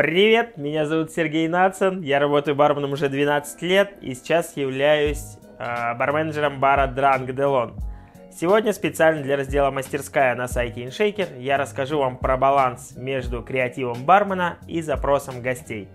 [0.00, 5.94] Привет, меня зовут Сергей Нацин, я работаю барменом уже 12 лет и сейчас являюсь э,
[5.94, 7.74] барменджером бара Дранг Делон.
[8.32, 14.02] Сегодня специально для раздела «Мастерская» на сайте InShaker я расскажу вам про баланс между креативом
[14.06, 15.86] бармена и запросом гостей.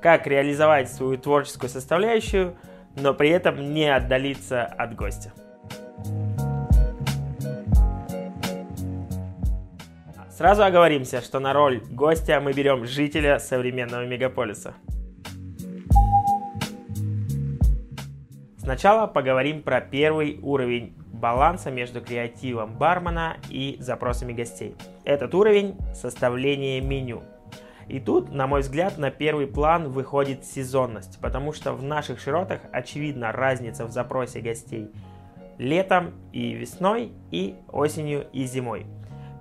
[0.00, 2.54] Как реализовать свою творческую составляющую,
[2.94, 5.32] но при этом не отдалиться от гостя.
[10.38, 14.74] Сразу оговоримся, что на роль гостя мы берем жителя современного мегаполиса.
[18.56, 24.76] Сначала поговорим про первый уровень баланса между креативом бармена и запросами гостей.
[25.02, 27.24] Этот уровень– составление меню.
[27.88, 32.60] И тут, на мой взгляд, на первый план выходит сезонность, потому что в наших широтах
[32.70, 34.88] очевидна разница в запросе гостей
[35.58, 38.86] летом и весной, и осенью и зимой.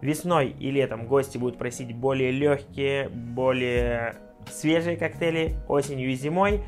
[0.00, 4.16] Весной и летом гости будут просить более легкие, более
[4.50, 5.56] свежие коктейли.
[5.68, 6.62] Осенью и зимой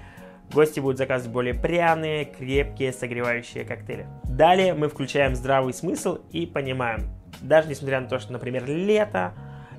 [0.53, 4.07] гости будут заказывать более пряные, крепкие, согревающие коктейли.
[4.25, 9.35] Далее мы включаем здравый смысл и понимаем, даже несмотря на то, что, например, лето,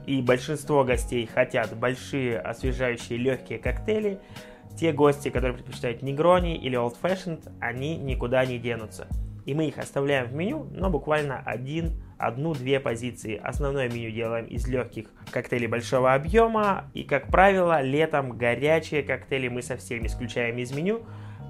[0.06, 4.20] и большинство гостей хотят большие, освежающие, легкие коктейли,
[4.76, 9.08] те гости, которые предпочитают негрони или old fashioned, они никуда не денутся.
[9.50, 13.42] И мы их оставляем в меню, но буквально один одну-две позиции.
[13.44, 16.86] Основное меню делаем из легких коктейлей большого объема.
[16.94, 21.02] И, как правило, летом горячие коктейли мы совсем исключаем из меню.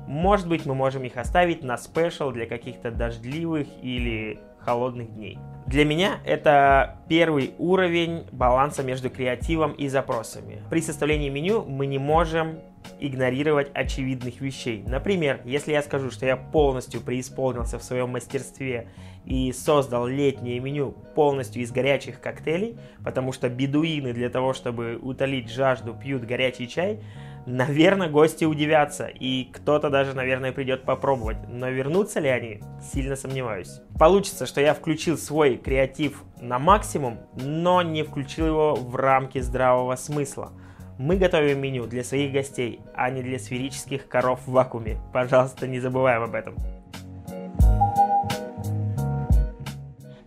[0.07, 5.37] Может быть, мы можем их оставить на спешл для каких-то дождливых или холодных дней.
[5.67, 10.63] Для меня это первый уровень баланса между креативом и запросами.
[10.69, 12.59] При составлении меню мы не можем
[12.99, 14.83] игнорировать очевидных вещей.
[14.85, 18.89] Например, если я скажу, что я полностью преисполнился в своем мастерстве
[19.25, 25.51] и создал летнее меню полностью из горячих коктейлей, потому что бедуины для того, чтобы утолить
[25.51, 26.99] жажду, пьют горячий чай,
[27.45, 31.37] наверное, гости удивятся, и кто-то даже, наверное, придет попробовать.
[31.47, 33.81] Но вернутся ли они, сильно сомневаюсь.
[33.97, 39.95] Получится, что я включил свой креатив на максимум, но не включил его в рамки здравого
[39.95, 40.53] смысла.
[40.99, 44.97] Мы готовим меню для своих гостей, а не для сферических коров в вакууме.
[45.13, 46.57] Пожалуйста, не забываем об этом.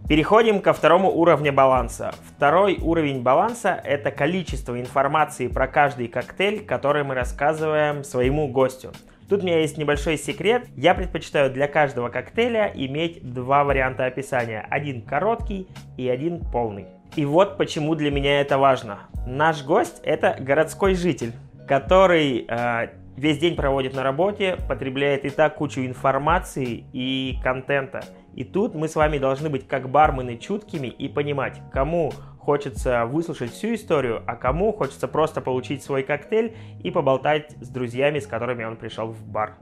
[0.08, 2.14] Переходим ко второму уровню баланса.
[2.34, 8.92] Второй уровень баланса– это количество информации про каждый коктейль, который мы рассказываем своему гостю.
[9.28, 10.68] Тут у меня есть небольшой секрет.
[10.74, 14.66] Я предпочитаю для каждого коктейля иметь два варианта описания.
[14.70, 15.68] Один короткий
[15.98, 16.86] и один полный.
[17.16, 19.00] И вот почему для меня это важно.
[19.26, 21.32] Наш гость– это городской житель,
[21.68, 28.02] который э, весь день проводит на работе, потребляет и так кучу информации и контента–
[28.34, 33.52] и тут мы с вами должны быть как бармены чуткими и понимать, кому хочется выслушать
[33.52, 38.64] всю историю, а кому хочется просто получить свой коктейль и поболтать с друзьями, с которыми
[38.64, 39.54] он пришел в бар.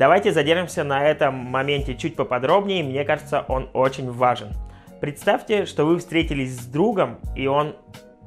[0.00, 4.48] Давайте задержимся на этом моменте чуть поподробнее, мне кажется, он очень важен.
[4.98, 7.76] Представьте, что вы встретились с другом, и он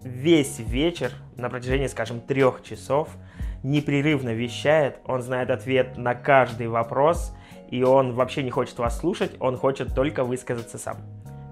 [0.04, 3.10] весь вечер на протяжении, скажем, трех часов–
[3.64, 7.34] непрерывно вещает, он знает ответ на каждый вопрос,
[7.72, 10.98] и он вообще не хочет вас слушать, он хочет только высказаться сам.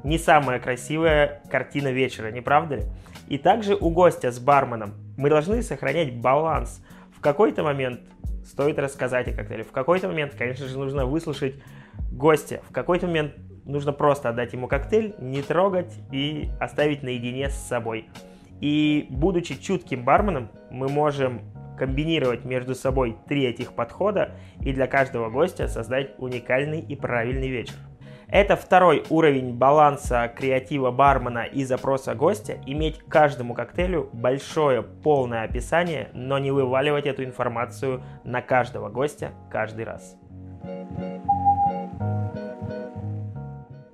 [0.04, 2.84] Не самая красивая картина вечера, не правда ли?
[3.28, 6.84] И также у гостя с барменом мы должны сохранять баланс.
[7.16, 8.02] В какой-то момент
[8.46, 11.56] стоит рассказать о коктейле, в какой-то момент, конечно же, нужно выслушать
[12.12, 13.34] гостя, в какой-то момент
[13.66, 18.10] нужно просто отдать ему коктейль, не трогать и оставить наедине с собой.
[18.60, 21.42] И будучи чутким барменом, мы можем
[21.78, 27.76] комбинировать между собой три этих подхода и для каждого гостя создать уникальный и правильный вечер.
[28.32, 36.08] Это второй уровень баланса креатива бармена и запроса гостя, иметь каждому коктейлю большое полное описание,
[36.14, 40.16] но не вываливать эту информацию на каждого гостя каждый раз.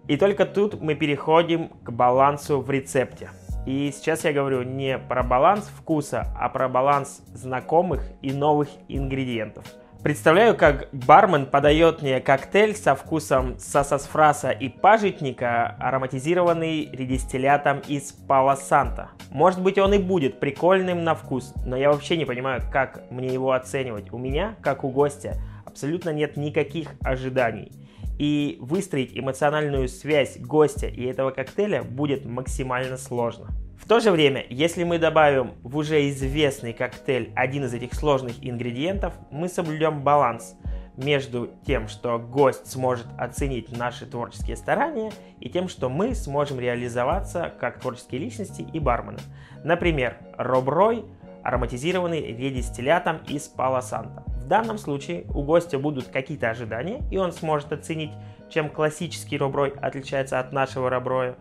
[0.07, 3.31] И только тут мы переходим к балансу в рецепте.
[3.65, 9.65] И сейчас я говорю не про баланс вкуса, а про баланс знакомых и новых ингредиентов.
[10.07, 18.55] Представляю, как бармен подает мне коктейль со вкусом сасасфраса и пажитника, ароматизированный редистиллятом из Пала
[18.55, 19.09] Санта.
[19.31, 23.27] Может быть он и будет прикольным на вкус, но я вообще не понимаю, как мне
[23.27, 24.13] его оценивать.
[24.13, 27.73] У меня, как у гостя, абсолютно нет никаких ожиданий
[28.17, 33.49] и выстроить эмоциональную связь гостя и этого коктейля будет максимально сложно.
[33.77, 38.35] В то же время, если мы добавим в уже известный коктейль один из этих сложных
[38.41, 40.55] ингредиентов, мы соблюдем баланс
[40.97, 47.53] между тем, что гость сможет оценить наши творческие старания, и тем, что мы сможем реализоваться
[47.61, 49.19] как творческие личности и бармены.
[49.63, 51.05] Например, Роб Рой
[51.43, 54.25] ароматизированный редистиллятом из Пало Санта.
[54.47, 58.11] В данном случае у гостя будут какие-то ожидания, и он сможет оценить,
[58.49, 61.35] чем классический роброй отличается от нашего роброя.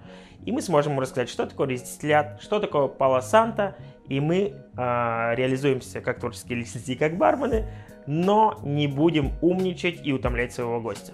[0.44, 3.76] И мы сможем ему рассказать, что такое редистиллят, что такое Пало Санта,
[4.08, 7.68] и мы э, реализуемся как творческие личности и как бармены,
[8.08, 11.12] но не будем умничать и утомлять своего гостя.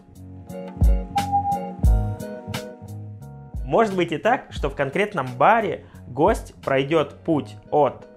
[3.66, 8.08] Может быть и так, что в конкретном баре гость пройдет путь от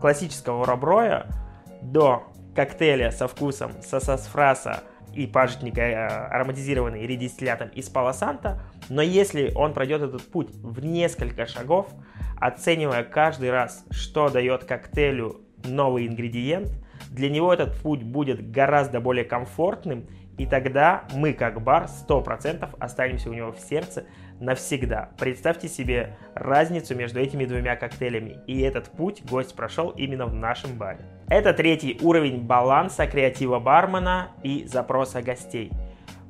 [0.00, 1.26] классического роброя
[1.82, 2.29] до
[2.60, 4.82] коктейля со вкусом сосасфраса
[5.14, 8.60] и пажитника э, ароматизированный редистиллятом из палосанта,
[8.90, 11.88] но если он пройдет этот путь в несколько шагов,
[12.38, 16.70] оценивая каждый раз, что дает коктейлю новый ингредиент,
[17.10, 23.30] для него этот путь будет гораздо более комфортным, и тогда мы, как бар, 100% останемся
[23.30, 24.04] у него в сердце
[24.38, 25.10] навсегда.
[25.18, 30.76] Представьте себе разницу между этими двумя коктейлями, и этот путь гость прошел именно в нашем
[30.76, 31.00] баре.
[31.30, 35.70] Это третий уровень баланса креатива бармена и запроса гостей.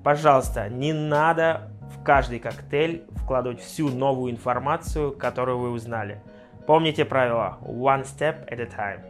[0.05, 6.20] Пожалуйста, не надо в каждый коктейль вкладывать всю новую информацию, которую вы узнали.
[6.67, 9.00] Помните правило one step at a time.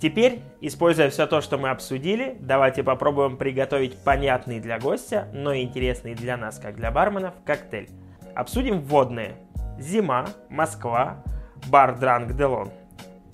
[0.00, 6.14] Теперь, используя все то, что мы обсудили, давайте попробуем приготовить понятный для гостя, но интересный
[6.14, 7.90] для нас, как для барменов, коктейль.
[8.36, 9.34] Обсудим вводные.
[9.78, 11.24] Зима, Москва,
[11.70, 12.70] бар Дранг Делон.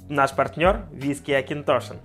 [0.09, 1.97] Наш партнер– виски Акинтошин.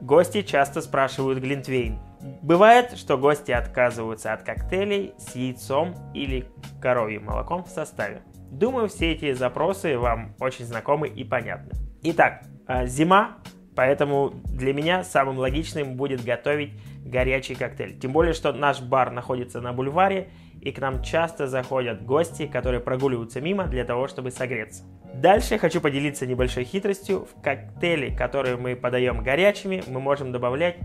[0.00, 1.98] Гости часто спрашивают Глинтвейн.
[2.42, 6.46] Бывает, что гости отказываются от коктейлей с яйцом или
[6.80, 8.20] коровьим молоком в составе.
[8.50, 11.72] Думаю, все эти запросы вам очень знакомы и понятны.
[12.02, 13.38] Итак, а, зима
[13.80, 16.72] Поэтому для меня самым логичным будет готовить
[17.04, 17.98] горячий коктейль.
[17.98, 20.28] Тем более, что наш бар находится на бульваре,
[20.60, 24.82] и к нам часто заходят гости, которые прогуливаются мимо для того, чтобы согреться.
[25.14, 27.26] Дальше хочу поделиться небольшой хитростью.
[27.26, 30.76] В коктейли, которые мы подаем горячими, мы можем добавлять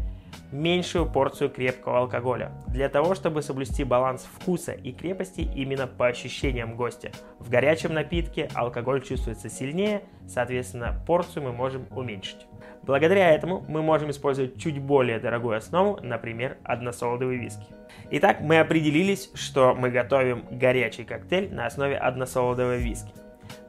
[0.51, 6.75] меньшую порцию крепкого алкоголя, для того, чтобы соблюсти баланс вкуса и крепости именно по ощущениям
[6.75, 7.11] гостя.
[7.39, 12.47] В горячем напитке алкоголь чувствуется сильнее, соответственно, порцию мы можем уменьшить.
[12.83, 17.65] Благодаря этому мы можем использовать чуть более дорогую основу, например, односолодовый виски.
[18.11, 23.11] Итак, мы определились, что мы готовим горячий коктейль на основе односолодового виски.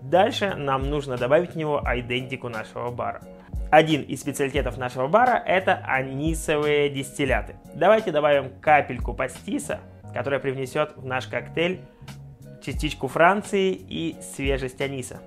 [0.00, 3.22] Дальше нам нужно добавить в него айдентику нашего бара.
[3.70, 7.56] Один из специалитетов нашего бара– это анисовые дистилляты.
[7.74, 9.80] Давайте добавим капельку пастиса,
[10.14, 11.80] которая привнесет в наш коктейль
[12.64, 15.20] частичку Франции и свежесть аниса.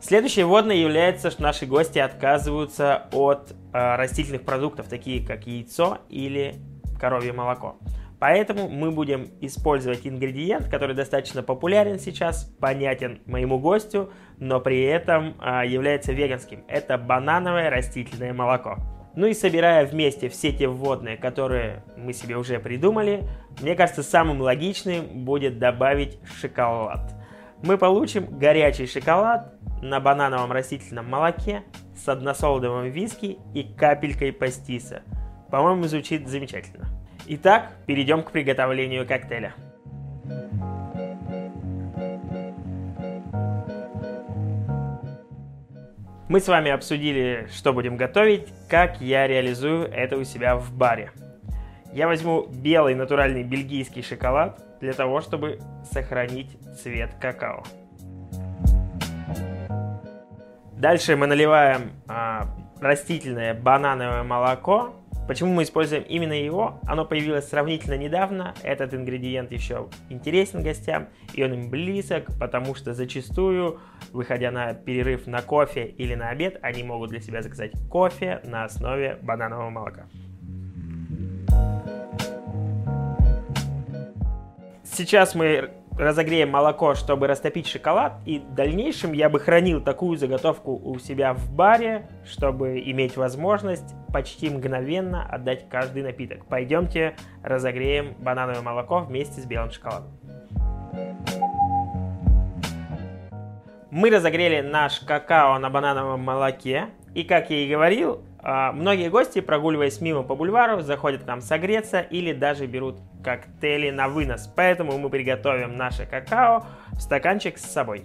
[0.00, 6.54] Следующей водной является, что наши гости отказываются от э, растительных продуктов, такие как яйцо или
[7.00, 7.78] коровье молоко.
[8.18, 15.40] Поэтому мы будем использовать ингредиент, который достаточно популярен сейчас, понятен моему гостю, но при этом
[15.40, 16.64] э, является веганским.
[16.68, 18.78] Это банановое растительное молоко.
[19.14, 23.24] Ну и собирая вместе все те вводные, которые мы себе уже придумали,
[23.60, 27.14] мне кажется, самым логичным будет добавить шоколад.
[27.62, 31.62] Мы получим горячий шоколад, на банановом растительном молоке
[31.96, 35.02] с односолодовым виски и капелькой пастиса.
[35.50, 36.97] По-моему, звучит замечательно.
[37.30, 39.52] Итак, перейдем к приготовлению коктейля.
[46.30, 51.10] Мы с вами обсудили, что будем готовить, как я реализую это у себя в баре.
[51.92, 57.62] Я возьму белый натуральный бельгийский шоколад для того, чтобы сохранить цвет какао.
[60.72, 62.46] Дальше мы наливаем а,
[62.80, 64.94] растительное банановое молоко.
[65.28, 66.80] Почему мы используем именно его?
[66.86, 68.54] Оно появилось сравнительно недавно.
[68.62, 73.78] Этот ингредиент еще интересен гостям, и он им близок, потому что зачастую,
[74.10, 78.64] выходя на перерыв на кофе или на обед, они могут для себя заказать кофе на
[78.64, 80.06] основе бананового молока.
[84.82, 90.74] Сейчас мы разогреем молоко, чтобы растопить шоколад, и в дальнейшем я бы хранил такую заготовку
[90.76, 96.46] у себя в баре, чтобы иметь возможность почти мгновенно отдать каждый напиток.
[96.46, 100.10] Пойдемте разогреем банановое молоко вместе с белым шоколадом.
[103.90, 110.00] Мы разогрели наш какао на банановом молоке, и как я и говорил, многие гости, прогуливаясь
[110.00, 114.46] мимо по бульвару, заходят к нам согреться или даже берут коктейли на вынос.
[114.54, 118.04] Поэтому мы приготовим наше какао в стаканчик с собой.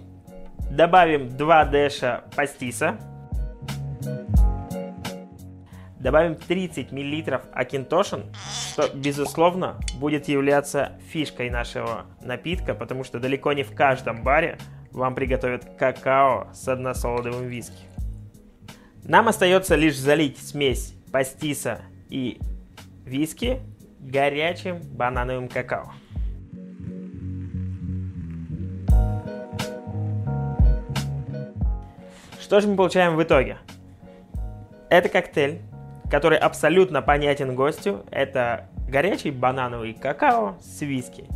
[0.70, 2.98] Добавим 2 дэша пастиса.
[6.04, 8.24] добавим 30 мл акинтошин,
[8.70, 14.58] что, безусловно, будет являться фишкой нашего напитка, потому что далеко не в каждом баре
[14.92, 17.93] вам приготовят какао с односолодовым виски.
[19.06, 22.40] Нам остается лишь залить смесь пастиса и
[23.04, 23.60] виски
[24.00, 25.92] горячим банановым какао.
[32.40, 33.58] Что же мы получаем в итоге?
[34.88, 35.60] Это коктейль,
[36.10, 38.06] который абсолютно понятен гостю.
[38.10, 41.26] Это горячий банановый какао с виски.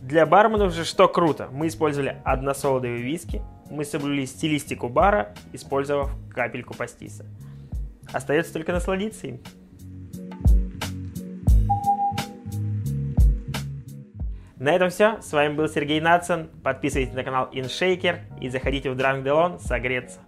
[0.00, 6.74] Для барменов же что круто, мы использовали односолодовые виски, мы соблюли стилистику бара, использовав капельку
[6.74, 7.24] пастиса.
[8.12, 9.40] Остается только насладиться им.
[14.58, 15.20] На этом все.
[15.22, 16.48] С вами был Сергей Нацин.
[16.64, 20.18] Подписывайтесь на канал InShaker и заходите в Drunk Delon согреться.